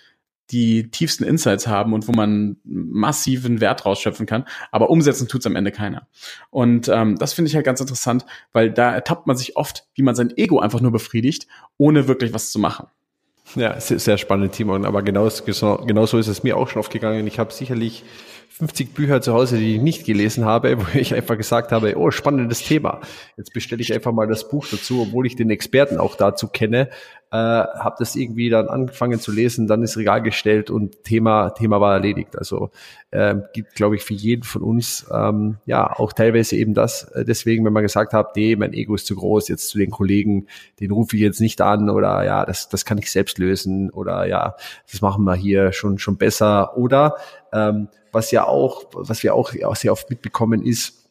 die 0.52 0.92
tiefsten 0.92 1.24
Insights 1.24 1.68
haben 1.68 1.94
und 1.94 2.10
wo 2.10 2.12
man 2.12 2.58
massiven 2.66 3.62
Wert 3.62 3.86
rausschöpfen 3.86 4.26
kann, 4.26 4.44
aber 4.74 4.90
umsetzen 4.90 5.30
tut's 5.30 5.48
am 5.48 5.56
Ende 5.56 5.72
keiner. 5.72 6.10
Und 6.50 6.90
ähm, 6.90 7.18
das 7.18 7.32
finde 7.32 7.48
ich 7.48 7.56
halt 7.56 7.66
ganz 7.66 7.80
interessant, 7.80 8.26
weil 8.52 8.72
da 8.72 8.94
ertappt 8.94 9.26
man 9.26 9.38
sich 9.38 9.56
oft, 9.56 9.88
wie 9.94 10.04
man 10.04 10.16
sein 10.16 10.36
Ego 10.36 10.60
einfach 10.60 10.82
nur 10.82 10.92
befriedigt, 10.92 11.48
ohne 11.78 12.10
wirklich 12.10 12.34
was 12.34 12.52
zu 12.52 12.60
machen. 12.60 12.88
Ja, 13.56 13.80
sehr, 13.80 14.00
sehr 14.00 14.18
spannend, 14.18 14.52
Timon. 14.52 14.86
Aber 14.86 15.02
genau, 15.02 15.30
genau 15.86 16.06
so 16.06 16.18
ist 16.18 16.28
es 16.28 16.44
mir 16.44 16.58
auch 16.58 16.68
schon 16.68 16.80
aufgegangen. 16.80 17.26
Ich 17.26 17.40
habe 17.40 17.54
sicherlich 17.54 18.04
50 18.58 18.94
Bücher 18.94 19.22
zu 19.22 19.34
Hause, 19.34 19.58
die 19.58 19.76
ich 19.76 19.82
nicht 19.82 20.06
gelesen 20.06 20.46
habe, 20.46 20.78
wo 20.80 20.98
ich 20.98 21.14
einfach 21.14 21.36
gesagt 21.36 21.74
habe, 21.74 21.98
oh, 21.98 22.10
spannendes 22.10 22.64
Thema. 22.64 23.02
Jetzt 23.36 23.54
bestelle 23.54 23.82
ich 23.82 23.94
einfach 23.94 24.14
mal 24.14 24.28
das 24.28 24.48
Buch 24.48 24.66
dazu, 24.72 25.02
obwohl 25.02 25.28
ich 25.28 25.36
den 25.36 25.50
Experten 25.50 25.98
auch 25.98 26.16
dazu 26.16 26.48
kenne, 26.48 26.90
äh, 27.32 27.36
habe 27.36 27.96
das 28.00 28.16
irgendwie 28.16 28.50
dann 28.50 28.70
angefangen 28.70 29.20
zu 29.20 29.34
lesen, 29.34 29.68
dann 29.68 29.84
ist 29.84 29.98
Regal 29.98 30.22
gestellt 30.22 30.70
und 30.70 31.04
Thema 31.04 31.50
Thema 31.50 31.82
war 31.82 31.94
erledigt. 31.94 32.38
Also 32.38 32.70
äh, 33.12 33.36
gibt, 33.54 33.76
glaube 33.76 33.96
ich, 33.96 34.04
für 34.04 34.14
jeden 34.14 34.44
von 34.44 34.62
uns 34.62 35.06
ähm, 35.12 35.58
ja 35.66 35.92
auch 35.92 36.14
teilweise 36.14 36.56
eben 36.56 36.74
das. 36.74 37.04
Äh, 37.12 37.26
deswegen, 37.26 37.66
wenn 37.66 37.74
man 37.74 37.84
gesagt 37.84 38.14
hat, 38.14 38.38
nee, 38.38 38.56
mein 38.56 38.72
Ego 38.72 38.96
ist 38.96 39.08
zu 39.08 39.16
groß, 39.16 39.50
jetzt 39.50 39.68
zu 39.68 39.78
den 39.78 39.90
Kollegen, 39.90 40.48
den 40.80 40.92
rufe 40.92 41.18
ich 41.18 41.22
jetzt 41.22 41.42
nicht 41.42 41.60
an 41.60 41.90
oder 41.90 42.24
ja, 42.24 42.46
das 42.46 42.70
das 42.70 42.86
kann 42.86 43.00
ich 43.00 43.12
selbst 43.12 43.38
lösen 43.38 43.90
oder 43.90 44.26
ja, 44.28 44.56
das 44.90 45.02
machen 45.02 45.26
wir 45.26 45.36
hier 45.36 45.74
schon 45.74 45.98
schon 45.98 46.18
besser 46.18 46.78
oder 46.78 47.16
ähm, 47.56 47.88
was 48.12 48.32
ja 48.32 48.46
auch, 48.46 48.86
was 48.94 49.24
wir 49.24 49.34
auch, 49.34 49.52
sehr 49.76 49.92
oft 49.92 50.10
mitbekommen 50.10 50.64
ist, 50.64 51.06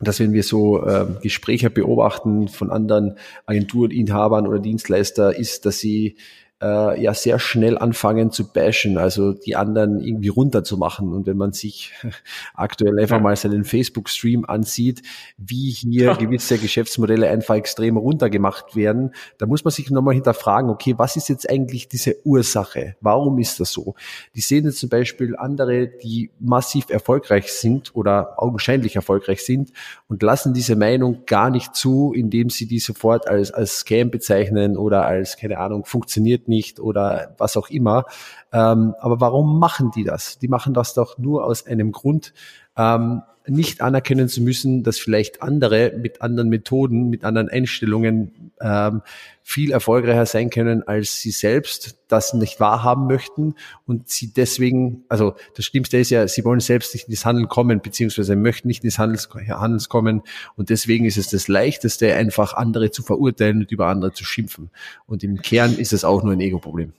dass 0.00 0.20
wenn 0.20 0.34
wir 0.34 0.42
so 0.42 0.84
äh, 0.86 1.06
Gespräche 1.22 1.70
beobachten 1.70 2.48
von 2.48 2.70
anderen 2.70 3.16
Agenturinhabern 3.46 4.46
oder 4.46 4.58
Dienstleister, 4.58 5.36
ist, 5.36 5.64
dass 5.64 5.78
sie 5.78 6.16
äh, 6.62 7.02
ja 7.02 7.12
sehr 7.12 7.38
schnell 7.38 7.76
anfangen 7.76 8.30
zu 8.30 8.50
bashen, 8.50 8.96
also 8.96 9.32
die 9.32 9.56
anderen 9.56 10.00
irgendwie 10.00 10.28
runterzumachen. 10.28 11.12
Und 11.12 11.26
wenn 11.26 11.36
man 11.36 11.52
sich 11.52 11.92
aktuell 12.54 12.98
einfach 12.98 13.20
mal 13.20 13.36
seinen 13.36 13.64
Facebook-Stream 13.64 14.44
ansieht, 14.46 15.02
wie 15.36 15.70
hier 15.70 16.14
gewisse 16.14 16.58
Geschäftsmodelle 16.58 17.28
einfach 17.28 17.56
extrem 17.56 17.96
runtergemacht 17.96 18.74
werden, 18.74 19.14
da 19.38 19.46
muss 19.46 19.64
man 19.64 19.72
sich 19.72 19.90
nochmal 19.90 20.14
hinterfragen, 20.14 20.70
okay, 20.70 20.94
was 20.96 21.16
ist 21.16 21.28
jetzt 21.28 21.48
eigentlich 21.48 21.88
diese 21.88 22.16
Ursache? 22.24 22.96
Warum 23.00 23.38
ist 23.38 23.60
das 23.60 23.72
so? 23.72 23.94
Die 24.34 24.40
sehen 24.40 24.64
jetzt 24.64 24.78
zum 24.78 24.88
Beispiel 24.88 25.36
andere, 25.36 25.88
die 25.88 26.30
massiv 26.40 26.88
erfolgreich 26.88 27.52
sind 27.52 27.94
oder 27.94 28.42
augenscheinlich 28.42 28.96
erfolgreich 28.96 29.44
sind 29.44 29.72
und 30.08 30.22
lassen 30.22 30.54
diese 30.54 30.76
Meinung 30.76 31.24
gar 31.26 31.50
nicht 31.50 31.74
zu, 31.74 32.12
indem 32.14 32.48
sie 32.48 32.66
die 32.66 32.78
sofort 32.78 33.28
als, 33.28 33.50
als 33.50 33.78
Scam 33.78 34.10
bezeichnen 34.10 34.76
oder 34.76 35.04
als, 35.04 35.36
keine 35.36 35.58
Ahnung, 35.58 35.84
funktioniert 35.84 36.45
nicht 36.48 36.80
oder 36.80 37.34
was 37.38 37.56
auch 37.56 37.68
immer. 37.68 38.04
Ähm, 38.52 38.94
aber 39.00 39.20
warum 39.20 39.58
machen 39.58 39.90
die 39.90 40.04
das? 40.04 40.38
Die 40.38 40.48
machen 40.48 40.74
das 40.74 40.94
doch 40.94 41.18
nur 41.18 41.44
aus 41.44 41.66
einem 41.66 41.92
Grund, 41.92 42.32
ähm, 42.76 43.22
nicht 43.48 43.80
anerkennen 43.80 44.28
zu 44.28 44.42
müssen, 44.42 44.82
dass 44.82 44.98
vielleicht 44.98 45.42
andere 45.42 45.92
mit 45.96 46.20
anderen 46.20 46.48
Methoden, 46.48 47.08
mit 47.08 47.24
anderen 47.24 47.48
Einstellungen 47.48 48.52
ähm, 48.60 49.02
viel 49.42 49.70
erfolgreicher 49.70 50.26
sein 50.26 50.50
können 50.50 50.82
als 50.82 51.20
sie 51.20 51.30
selbst, 51.30 51.98
das 52.08 52.34
nicht 52.34 52.58
wahrhaben 52.58 53.06
möchten 53.06 53.54
und 53.86 54.08
sie 54.08 54.32
deswegen, 54.32 55.04
also 55.08 55.36
das 55.54 55.64
Schlimmste 55.64 55.98
ist 55.98 56.10
ja, 56.10 56.26
sie 56.26 56.44
wollen 56.44 56.60
selbst 56.60 56.94
nicht 56.94 57.08
ins 57.08 57.24
Handeln 57.24 57.48
kommen, 57.48 57.80
beziehungsweise 57.80 58.34
möchten 58.34 58.68
nicht 58.68 58.82
ins 58.82 58.98
Handels, 58.98 59.28
Handels 59.32 59.88
kommen 59.88 60.22
und 60.56 60.70
deswegen 60.70 61.04
ist 61.04 61.16
es 61.16 61.28
das 61.28 61.46
Leichteste, 61.46 62.14
einfach 62.14 62.54
andere 62.54 62.90
zu 62.90 63.02
verurteilen 63.02 63.58
und 63.58 63.70
über 63.70 63.86
andere 63.86 64.12
zu 64.12 64.24
schimpfen. 64.24 64.70
Und 65.06 65.22
im 65.22 65.40
Kern 65.40 65.76
ist 65.76 65.92
es 65.92 66.04
auch 66.04 66.22
nur 66.22 66.32
ein 66.32 66.40
Ego-Problem. 66.40 66.92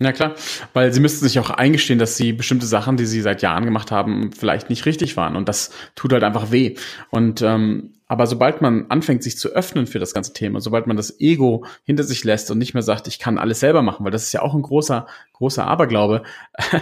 Na 0.00 0.12
klar, 0.12 0.34
weil 0.74 0.92
sie 0.92 1.00
müssten 1.00 1.24
sich 1.24 1.40
auch 1.40 1.50
eingestehen, 1.50 1.98
dass 1.98 2.16
sie 2.16 2.32
bestimmte 2.32 2.66
Sachen, 2.66 2.96
die 2.96 3.04
sie 3.04 3.20
seit 3.20 3.42
Jahren 3.42 3.64
gemacht 3.64 3.90
haben, 3.90 4.30
vielleicht 4.32 4.70
nicht 4.70 4.86
richtig 4.86 5.16
waren. 5.16 5.34
Und 5.34 5.48
das 5.48 5.70
tut 5.96 6.12
halt 6.12 6.22
einfach 6.22 6.52
weh. 6.52 6.76
Und 7.10 7.42
ähm, 7.42 7.94
aber 8.06 8.26
sobald 8.26 8.62
man 8.62 8.86
anfängt, 8.90 9.24
sich 9.24 9.36
zu 9.36 9.50
öffnen 9.50 9.86
für 9.86 9.98
das 9.98 10.14
ganze 10.14 10.32
Thema, 10.32 10.60
sobald 10.60 10.86
man 10.86 10.96
das 10.96 11.20
Ego 11.20 11.66
hinter 11.82 12.04
sich 12.04 12.22
lässt 12.22 12.50
und 12.50 12.58
nicht 12.58 12.74
mehr 12.74 12.82
sagt, 12.82 13.08
ich 13.08 13.18
kann 13.18 13.38
alles 13.38 13.60
selber 13.60 13.82
machen, 13.82 14.04
weil 14.04 14.12
das 14.12 14.22
ist 14.22 14.32
ja 14.32 14.40
auch 14.40 14.54
ein 14.54 14.62
großer, 14.62 15.06
großer 15.34 15.66
Aberglaube. 15.66 16.22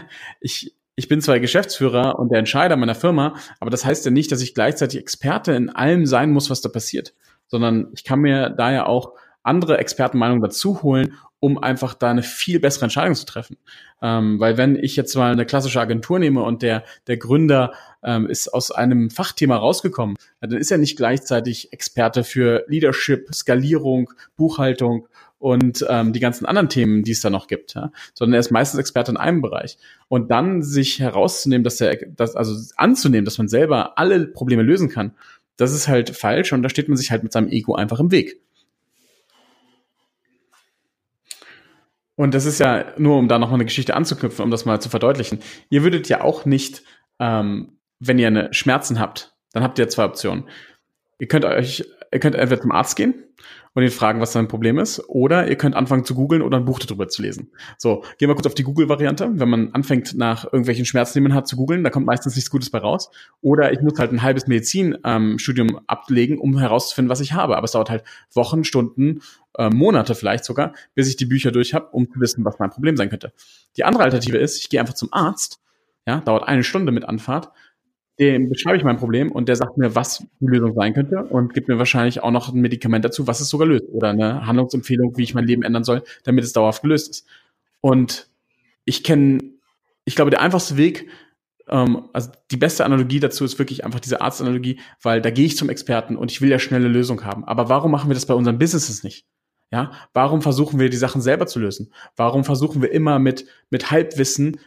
ich, 0.41 0.77
ich 0.95 1.09
bin 1.09 1.23
zwar 1.23 1.41
Geschäftsführer 1.41 2.19
und 2.19 2.31
der 2.31 2.39
Entscheider 2.39 2.77
meiner 2.77 2.95
Firma, 2.95 3.35
aber 3.61 3.71
das 3.71 3.85
heißt 3.85 4.05
ja 4.05 4.11
nicht, 4.11 4.31
dass 4.31 4.43
ich 4.43 4.55
gleichzeitig 4.55 5.01
Experte 5.01 5.53
in 5.53 5.71
allem 5.71 6.07
sein 6.07 6.31
muss, 6.31 6.49
was 6.49 6.61
da 6.61 6.69
passiert, 6.69 7.15
sondern 7.49 7.89
ich 7.95 8.05
kann 8.05 8.21
mir 8.21 8.51
da 8.51 8.71
ja 8.73 8.87
auch 8.87 9.15
andere 9.47 9.79
Expertenmeinungen 9.79 10.43
dazu 10.43 10.83
holen 10.83 11.15
um 11.39 11.59
einfach 11.59 11.95
da 11.95 12.11
eine 12.11 12.23
viel 12.23 12.61
bessere 12.61 12.85
Entscheidung 12.87 13.15
zu 13.15 13.27
treffen. 13.27 13.57
Ähm, 14.03 14.41
weil 14.41 14.57
wenn 14.57 14.77
ich 14.77 14.97
jetzt 14.97 15.15
mal 15.15 15.33
eine 15.33 15.47
klassische 15.47 15.81
Agentur 15.81 16.19
nehme 16.19 16.43
und 16.43 16.63
der, 16.63 16.85
der 17.07 17.19
Gründer 17.19 17.73
ähm, 18.03 18.27
ist 18.27 18.49
aus 18.49 18.71
einem 18.71 19.11
Fachthema 19.11 19.57
rausgekommen, 19.57 20.17
dann 20.41 20.53
ist 20.53 20.71
er 20.71 20.79
nicht 20.79 20.97
gleichzeitig 20.97 21.73
Experte 21.73 22.25
für 22.25 22.65
Leadership, 22.69 23.35
Skalierung, 23.35 24.13
Buchhaltung 24.37 25.09
und 25.39 25.85
ähm, 25.89 26.15
die 26.15 26.21
ganzen 26.21 26.47
anderen 26.47 26.71
Themen, 26.71 27.03
die 27.03 27.13
es 27.13 27.21
da 27.21 27.29
noch 27.29 27.47
gibt, 27.47 27.75
ja? 27.75 27.93
sondern 28.15 28.35
er 28.35 28.41
ist 28.41 28.51
meistens 28.51 28.81
Experte 28.81 29.11
in 29.11 29.19
einem 29.19 29.43
Bereich. 29.43 29.77
Und 30.09 30.31
dann 30.31 30.63
sich 30.63 30.99
herauszunehmen, 30.99 31.65
dass 31.65 31.81
er, 31.81 31.97
das, 32.17 32.35
also 32.35 32.55
anzunehmen, 32.77 33.27
dass 33.27 33.37
man 33.37 33.49
selber 33.49 33.99
alle 33.99 34.27
Probleme 34.27 34.63
lösen 34.63 34.89
kann, 34.89 35.15
das 35.59 35.73
ist 35.73 35.89
halt 35.89 36.11
falsch 36.11 36.53
und 36.53 36.63
da 36.63 36.69
steht 36.69 36.89
man 36.89 36.97
sich 36.97 37.11
halt 37.11 37.23
mit 37.23 37.33
seinem 37.33 37.49
Ego 37.49 37.75
einfach 37.75 38.01
im 38.01 38.11
Weg. 38.11 38.41
Und 42.17 42.35
das 42.35 42.47
ist 42.47 42.59
ja 42.59 42.93
nur, 42.97 43.19
um 43.19 43.29
da 43.29 43.39
noch 43.39 43.49
mal 43.49 43.55
eine 43.55 43.65
Geschichte 43.67 43.95
anzuknüpfen, 43.95 44.43
um 44.43 44.51
das 44.51 44.65
mal 44.65 44.81
zu 44.81 44.89
verdeutlichen. 44.89 45.41
Ihr 45.69 45.83
würdet 45.83 46.09
ja 46.09 46.23
auch 46.23 46.47
nicht, 46.47 46.83
ähm, 47.21 47.79
wenn 47.99 48.19
ihr 48.19 48.27
eine 48.27 48.53
Schmerzen 48.53 48.99
habt, 48.99 49.35
dann 49.53 49.63
habt 49.63 49.79
ihr 49.79 49.89
zwei 49.89 50.05
Optionen. 50.05 50.49
Ihr 51.19 51.29
könnt 51.29 51.45
euch, 51.45 51.85
ihr 52.17 52.21
könnt 52.21 52.35
entweder 52.35 52.63
zum 52.63 52.73
Arzt 52.73 52.97
gehen 52.97 53.15
und 53.75 53.83
ihn 53.83 53.91
fragen, 53.91 54.23
was 54.23 54.33
sein 54.33 54.49
Problem 54.49 54.79
ist. 54.79 55.07
Oder 55.07 55.49
ihr 55.49 55.57
könnt 55.57 55.77
anfangen 55.77 56.07
zu 56.07 56.15
googeln 56.15 56.41
oder 56.41 56.57
ein 56.57 56.65
Buch 56.65 56.79
darüber 56.79 57.09
zu 57.09 57.21
lesen. 57.21 57.53
So, 57.77 58.05
gehen 58.17 58.31
wir 58.31 58.35
kurz 58.35 58.47
auf 58.47 58.55
die 58.55 58.63
Google-Variante. 58.63 59.33
Wenn 59.35 59.51
man 59.51 59.75
anfängt, 59.75 60.15
nach 60.15 60.45
irgendwelchen 60.45 60.87
Schmerzen, 60.87 61.19
die 61.19 61.21
man 61.21 61.35
hat, 61.35 61.47
zu 61.47 61.57
googeln, 61.57 61.85
da 61.85 61.91
kommt 61.91 62.07
meistens 62.07 62.35
nichts 62.35 62.51
Gutes 62.51 62.71
bei 62.71 62.79
raus. 62.79 63.11
Oder 63.43 63.73
ich 63.73 63.83
muss 63.83 63.99
halt 63.99 64.13
ein 64.13 64.23
halbes 64.23 64.47
Medizinstudium 64.47 65.69
ähm, 65.69 65.81
ablegen, 65.87 66.39
um 66.39 66.59
herauszufinden, 66.59 67.11
was 67.11 67.21
ich 67.21 67.35
habe. 67.35 67.59
Aber 67.59 67.67
es 67.67 67.73
dauert 67.73 67.91
halt 67.91 68.05
Wochen, 68.33 68.65
Stunden, 68.65 69.21
äh, 69.59 69.69
Monate 69.69 70.15
vielleicht 70.15 70.47
sogar, 70.47 70.73
bis 70.95 71.07
ich 71.09 71.17
die 71.17 71.27
Bücher 71.27 71.53
durch 71.53 71.75
habe, 71.75 71.89
um 71.91 72.11
zu 72.11 72.19
wissen, 72.19 72.47
was 72.47 72.59
mein 72.59 72.71
Problem 72.71 72.97
sein 72.97 73.11
könnte. 73.11 73.35
Die 73.77 73.85
andere 73.85 74.05
Alternative 74.05 74.39
ist, 74.39 74.59
ich 74.59 74.71
gehe 74.71 74.81
einfach 74.81 74.95
zum 74.95 75.13
Arzt, 75.13 75.61
ja, 76.07 76.21
dauert 76.21 76.49
eine 76.49 76.65
Stunde 76.65 76.93
mit 76.93 77.05
Anfahrt, 77.05 77.51
dem 78.19 78.49
beschreibe 78.49 78.79
ich 78.79 78.85
mein 78.85 78.97
Problem 78.97 79.31
und 79.31 79.49
der 79.49 79.57
sagt 79.57 79.77
mir, 79.77 79.95
was 79.95 80.25
die 80.41 80.47
Lösung 80.47 80.75
sein 80.75 80.95
könnte 80.95 81.25
und 81.25 81.53
gibt 81.53 81.69
mir 81.69 81.79
wahrscheinlich 81.79 82.23
auch 82.23 82.31
noch 82.31 82.53
ein 82.53 82.61
Medikament 82.61 83.05
dazu, 83.05 83.27
was 83.27 83.41
es 83.41 83.49
sogar 83.49 83.69
löst 83.69 83.85
oder 83.91 84.09
eine 84.09 84.47
Handlungsempfehlung, 84.47 85.17
wie 85.17 85.23
ich 85.23 85.35
mein 85.35 85.47
Leben 85.47 85.63
ändern 85.63 85.85
soll, 85.85 86.03
damit 86.25 86.45
es 86.45 86.53
dauerhaft 86.53 86.83
gelöst 86.83 87.11
ist. 87.11 87.27
Und 87.81 88.29
ich 88.85 89.05
kenne, 89.05 89.41
ich 90.05 90.17
glaube, 90.17 90.31
der 90.31 90.41
einfachste 90.41 90.77
Weg, 90.79 91.09
ähm, 91.69 92.09
also 92.13 92.31
die 92.51 92.57
beste 92.57 92.85
Analogie 92.85 93.21
dazu 93.21 93.45
ist 93.45 93.59
wirklich 93.59 93.85
einfach 93.85 94.01
diese 94.01 94.21
Arztanalogie, 94.21 94.81
weil 95.03 95.21
da 95.21 95.31
gehe 95.31 95.47
ich 95.47 95.57
zum 95.57 95.69
Experten 95.69 96.17
und 96.17 96.31
ich 96.31 96.41
will 96.41 96.51
ja 96.51 96.59
schnelle 96.59 96.89
Lösung 96.89 97.25
haben. 97.25 97.45
Aber 97.45 97.69
warum 97.69 97.91
machen 97.91 98.09
wir 98.09 98.15
das 98.15 98.27
bei 98.27 98.35
unseren 98.35 98.59
Businesses 98.59 99.03
nicht? 99.03 99.27
Ja, 99.73 99.91
warum 100.13 100.43
versuchen 100.43 100.79
wir 100.79 100.89
die 100.91 100.97
Sachen 100.97 101.21
selber 101.21 101.47
zu 101.47 101.59
lösen? 101.59 101.93
Warum 102.15 102.45
versuchen 102.45 102.83
wir 102.83 102.93
immer 102.93 103.19
mit, 103.19 103.47
mit 103.69 103.91
Halbwissen 103.91 104.61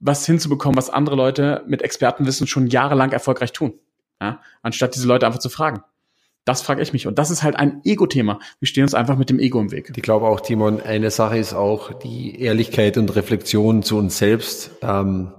was 0.00 0.26
hinzubekommen, 0.26 0.76
was 0.76 0.90
andere 0.90 1.16
Leute 1.16 1.62
mit 1.66 1.82
Expertenwissen 1.82 2.46
schon 2.46 2.66
jahrelang 2.66 3.12
erfolgreich 3.12 3.52
tun. 3.52 3.74
Ja? 4.20 4.40
Anstatt 4.62 4.94
diese 4.94 5.08
Leute 5.08 5.26
einfach 5.26 5.38
zu 5.38 5.48
fragen. 5.48 5.82
Das 6.44 6.62
frage 6.62 6.80
ich 6.80 6.92
mich. 6.92 7.08
Und 7.08 7.18
das 7.18 7.30
ist 7.32 7.42
halt 7.42 7.56
ein 7.56 7.80
Ego-Thema. 7.84 8.38
Wir 8.60 8.68
stehen 8.68 8.84
uns 8.84 8.94
einfach 8.94 9.16
mit 9.16 9.30
dem 9.30 9.40
Ego 9.40 9.60
im 9.60 9.72
Weg. 9.72 9.92
Ich 9.96 10.02
glaube 10.02 10.26
auch, 10.26 10.40
Timon, 10.40 10.80
eine 10.80 11.10
Sache 11.10 11.38
ist 11.38 11.54
auch 11.54 11.92
die 11.92 12.40
Ehrlichkeit 12.40 12.96
und 12.98 13.16
Reflexion 13.16 13.82
zu 13.82 13.98
uns 13.98 14.18
selbst. 14.18 14.70
Ähm, 14.80 15.32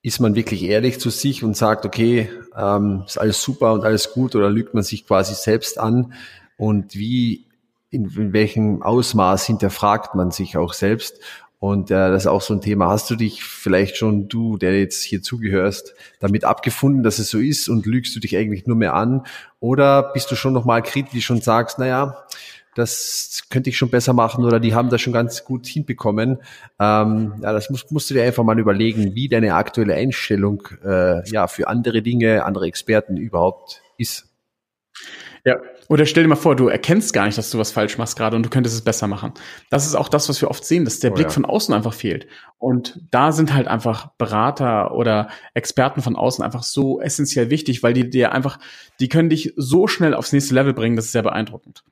ist 0.00 0.20
man 0.20 0.36
wirklich 0.36 0.62
ehrlich 0.62 1.00
zu 1.00 1.10
sich 1.10 1.42
und 1.42 1.56
sagt, 1.56 1.84
okay, 1.84 2.30
ähm, 2.56 3.02
ist 3.04 3.18
alles 3.18 3.42
super 3.42 3.72
und 3.72 3.84
alles 3.84 4.12
gut 4.12 4.36
oder 4.36 4.48
lügt 4.48 4.74
man 4.74 4.84
sich 4.84 5.06
quasi 5.06 5.34
selbst 5.34 5.76
an? 5.80 6.12
Und 6.56 6.94
wie, 6.94 7.46
in, 7.90 8.08
in 8.10 8.32
welchem 8.32 8.82
Ausmaß 8.82 9.46
hinterfragt 9.46 10.14
man 10.14 10.30
sich 10.30 10.56
auch 10.56 10.72
selbst? 10.72 11.18
Und 11.64 11.90
äh, 11.90 11.94
das 12.10 12.24
ist 12.24 12.26
auch 12.26 12.42
so 12.42 12.52
ein 12.52 12.60
Thema. 12.60 12.88
Hast 12.88 13.08
du 13.08 13.16
dich 13.16 13.42
vielleicht 13.42 13.96
schon, 13.96 14.28
du, 14.28 14.58
der 14.58 14.78
jetzt 14.78 15.02
hier 15.02 15.22
zugehörst, 15.22 15.94
damit 16.20 16.44
abgefunden, 16.44 17.02
dass 17.02 17.18
es 17.18 17.30
so 17.30 17.38
ist 17.38 17.70
und 17.70 17.86
lügst 17.86 18.14
du 18.14 18.20
dich 18.20 18.36
eigentlich 18.36 18.66
nur 18.66 18.76
mehr 18.76 18.92
an? 18.92 19.22
Oder 19.60 20.12
bist 20.12 20.30
du 20.30 20.36
schon 20.36 20.52
nochmal 20.52 20.82
kritisch 20.82 21.30
und 21.30 21.42
sagst, 21.42 21.78
naja, 21.78 22.26
das 22.74 23.44
könnte 23.48 23.70
ich 23.70 23.78
schon 23.78 23.88
besser 23.88 24.12
machen 24.12 24.44
oder 24.44 24.60
die 24.60 24.74
haben 24.74 24.90
das 24.90 25.00
schon 25.00 25.14
ganz 25.14 25.42
gut 25.46 25.66
hinbekommen. 25.66 26.36
Ähm, 26.78 27.36
ja, 27.40 27.54
das 27.54 27.70
musst, 27.70 27.90
musst 27.90 28.10
du 28.10 28.14
dir 28.14 28.24
einfach 28.24 28.44
mal 28.44 28.58
überlegen, 28.58 29.14
wie 29.14 29.30
deine 29.30 29.54
aktuelle 29.54 29.94
Einstellung 29.94 30.68
äh, 30.84 31.26
ja 31.30 31.46
für 31.46 31.66
andere 31.68 32.02
Dinge, 32.02 32.44
andere 32.44 32.66
Experten 32.66 33.16
überhaupt 33.16 33.80
ist. 33.96 34.28
Ja, 35.46 35.60
oder 35.90 36.06
stell 36.06 36.24
dir 36.24 36.28
mal 36.28 36.36
vor, 36.36 36.56
du 36.56 36.68
erkennst 36.68 37.12
gar 37.12 37.26
nicht, 37.26 37.36
dass 37.36 37.50
du 37.50 37.58
was 37.58 37.70
falsch 37.70 37.98
machst 37.98 38.16
gerade 38.16 38.34
und 38.34 38.46
du 38.46 38.48
könntest 38.48 38.74
es 38.74 38.82
besser 38.82 39.06
machen. 39.06 39.34
Das 39.68 39.84
ist 39.84 39.94
auch 39.94 40.08
das, 40.08 40.30
was 40.30 40.40
wir 40.40 40.50
oft 40.50 40.64
sehen, 40.64 40.86
dass 40.86 41.00
der 41.00 41.10
oh, 41.10 41.14
Blick 41.14 41.26
ja. 41.26 41.32
von 41.32 41.44
außen 41.44 41.74
einfach 41.74 41.92
fehlt. 41.92 42.26
Und 42.56 42.98
da 43.10 43.30
sind 43.30 43.52
halt 43.52 43.68
einfach 43.68 44.08
Berater 44.16 44.94
oder 44.94 45.28
Experten 45.52 46.00
von 46.00 46.16
außen 46.16 46.42
einfach 46.42 46.62
so 46.62 46.98
essentiell 46.98 47.50
wichtig, 47.50 47.82
weil 47.82 47.92
die 47.92 48.08
dir 48.08 48.32
einfach, 48.32 48.58
die 49.00 49.10
können 49.10 49.28
dich 49.28 49.52
so 49.56 49.86
schnell 49.86 50.14
aufs 50.14 50.32
nächste 50.32 50.54
Level 50.54 50.72
bringen, 50.72 50.96
das 50.96 51.06
ist 51.06 51.12
sehr 51.12 51.22
beeindruckend. 51.22 51.84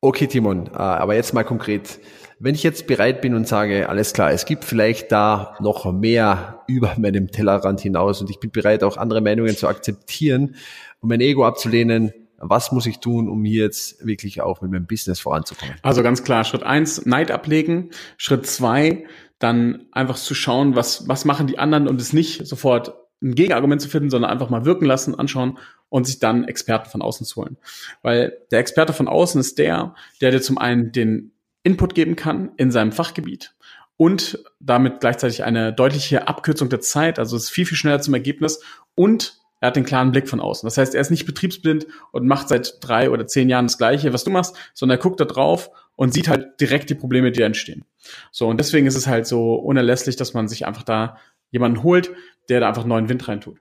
Okay, 0.00 0.26
Timon, 0.26 0.66
äh, 0.66 0.76
aber 0.76 1.14
jetzt 1.14 1.34
mal 1.34 1.44
konkret. 1.44 2.00
Wenn 2.40 2.56
ich 2.56 2.64
jetzt 2.64 2.88
bereit 2.88 3.20
bin 3.20 3.34
und 3.34 3.46
sage, 3.46 3.88
alles 3.88 4.12
klar, 4.12 4.32
es 4.32 4.44
gibt 4.44 4.64
vielleicht 4.64 5.12
da 5.12 5.56
noch 5.60 5.92
mehr 5.92 6.64
über 6.66 6.94
meinem 6.98 7.28
Tellerrand 7.28 7.80
hinaus 7.80 8.20
und 8.20 8.30
ich 8.30 8.40
bin 8.40 8.50
bereit, 8.50 8.82
auch 8.82 8.96
andere 8.96 9.20
Meinungen 9.20 9.56
zu 9.56 9.68
akzeptieren 9.68 10.56
und 11.00 11.08
mein 11.08 11.20
Ego 11.20 11.44
abzulehnen, 11.46 12.12
was 12.38 12.72
muss 12.72 12.86
ich 12.86 13.00
tun, 13.00 13.28
um 13.28 13.44
hier 13.44 13.64
jetzt 13.64 14.04
wirklich 14.06 14.40
auch 14.40 14.60
mit 14.60 14.70
meinem 14.70 14.86
Business 14.86 15.20
voranzukommen? 15.20 15.74
Also 15.82 16.02
ganz 16.02 16.22
klar, 16.22 16.44
Schritt 16.44 16.62
eins, 16.62 17.04
Neid 17.04 17.30
ablegen. 17.30 17.90
Schritt 18.16 18.46
zwei, 18.46 19.06
dann 19.38 19.86
einfach 19.92 20.16
zu 20.16 20.34
schauen, 20.34 20.76
was, 20.76 21.08
was 21.08 21.24
machen 21.24 21.46
die 21.46 21.58
anderen 21.58 21.88
und 21.88 22.00
es 22.00 22.12
nicht 22.12 22.46
sofort 22.46 22.94
ein 23.20 23.34
Gegenargument 23.34 23.80
zu 23.80 23.88
finden, 23.88 24.10
sondern 24.10 24.30
einfach 24.30 24.50
mal 24.50 24.64
wirken 24.64 24.84
lassen, 24.84 25.18
anschauen 25.18 25.58
und 25.88 26.06
sich 26.06 26.18
dann 26.20 26.44
Experten 26.44 26.90
von 26.90 27.02
außen 27.02 27.26
zu 27.26 27.36
holen. 27.42 27.56
Weil 28.02 28.36
der 28.50 28.60
Experte 28.60 28.92
von 28.92 29.08
außen 29.08 29.40
ist 29.40 29.58
der, 29.58 29.94
der 30.20 30.30
dir 30.30 30.40
zum 30.40 30.58
einen 30.58 30.92
den 30.92 31.32
Input 31.64 31.94
geben 31.94 32.14
kann 32.14 32.52
in 32.56 32.70
seinem 32.70 32.92
Fachgebiet 32.92 33.54
und 33.96 34.38
damit 34.60 35.00
gleichzeitig 35.00 35.42
eine 35.42 35.72
deutliche 35.72 36.28
Abkürzung 36.28 36.68
der 36.68 36.80
Zeit, 36.80 37.18
also 37.18 37.36
es 37.36 37.44
ist 37.44 37.50
viel, 37.50 37.66
viel 37.66 37.76
schneller 37.76 38.00
zum 38.00 38.14
Ergebnis 38.14 38.62
und 38.94 39.40
er 39.60 39.68
hat 39.68 39.76
den 39.76 39.84
klaren 39.84 40.12
Blick 40.12 40.28
von 40.28 40.40
außen. 40.40 40.66
Das 40.66 40.78
heißt, 40.78 40.94
er 40.94 41.00
ist 41.00 41.10
nicht 41.10 41.26
betriebsblind 41.26 41.86
und 42.12 42.26
macht 42.26 42.48
seit 42.48 42.76
drei 42.80 43.10
oder 43.10 43.26
zehn 43.26 43.48
Jahren 43.48 43.66
das 43.66 43.78
Gleiche, 43.78 44.12
was 44.12 44.24
du 44.24 44.30
machst, 44.30 44.56
sondern 44.74 44.98
er 44.98 45.02
guckt 45.02 45.20
da 45.20 45.24
drauf 45.24 45.70
und 45.96 46.14
sieht 46.14 46.28
halt 46.28 46.60
direkt 46.60 46.90
die 46.90 46.94
Probleme, 46.94 47.32
die 47.32 47.42
entstehen. 47.42 47.84
So, 48.30 48.46
und 48.46 48.58
deswegen 48.58 48.86
ist 48.86 48.96
es 48.96 49.06
halt 49.06 49.26
so 49.26 49.54
unerlässlich, 49.54 50.16
dass 50.16 50.34
man 50.34 50.48
sich 50.48 50.66
einfach 50.66 50.84
da 50.84 51.16
jemanden 51.50 51.82
holt, 51.82 52.10
der 52.48 52.60
da 52.60 52.68
einfach 52.68 52.84
neuen 52.84 53.08
Wind 53.08 53.26
reintut. 53.26 53.58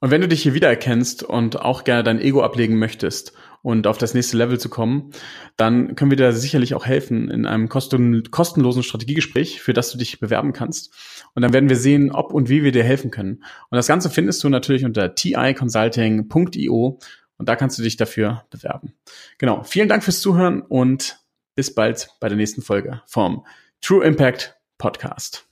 Und 0.00 0.10
wenn 0.10 0.20
du 0.20 0.28
dich 0.28 0.42
hier 0.42 0.54
wiedererkennst 0.54 1.22
und 1.22 1.60
auch 1.60 1.84
gerne 1.84 2.02
dein 2.02 2.20
Ego 2.20 2.42
ablegen 2.42 2.78
möchtest 2.78 3.32
und 3.62 3.86
auf 3.86 3.96
das 3.96 4.12
nächste 4.12 4.36
Level 4.36 4.58
zu 4.58 4.68
kommen, 4.68 5.12
dann 5.56 5.94
können 5.94 6.10
wir 6.10 6.16
dir 6.16 6.32
sicherlich 6.32 6.74
auch 6.74 6.84
helfen 6.84 7.30
in 7.30 7.46
einem 7.46 7.68
kostenlosen 7.68 8.82
Strategiegespräch, 8.82 9.62
für 9.62 9.72
das 9.72 9.92
du 9.92 9.98
dich 9.98 10.20
bewerben 10.20 10.52
kannst. 10.52 10.92
Und 11.34 11.42
dann 11.42 11.52
werden 11.52 11.68
wir 11.68 11.76
sehen, 11.76 12.10
ob 12.10 12.32
und 12.32 12.48
wie 12.48 12.64
wir 12.64 12.72
dir 12.72 12.84
helfen 12.84 13.10
können. 13.10 13.44
Und 13.70 13.76
das 13.76 13.86
Ganze 13.86 14.10
findest 14.10 14.42
du 14.44 14.48
natürlich 14.48 14.84
unter 14.84 15.14
ticonsulting.io 15.14 16.98
und 17.38 17.48
da 17.48 17.56
kannst 17.56 17.78
du 17.78 17.82
dich 17.82 17.96
dafür 17.96 18.44
bewerben. 18.50 18.94
Genau. 19.38 19.62
Vielen 19.62 19.88
Dank 19.88 20.04
fürs 20.04 20.20
Zuhören 20.20 20.62
und 20.62 21.18
bis 21.54 21.74
bald 21.74 22.10
bei 22.20 22.28
der 22.28 22.36
nächsten 22.36 22.62
Folge 22.62 23.02
vom 23.06 23.44
True 23.80 24.04
Impact 24.04 24.56
Podcast. 24.78 25.51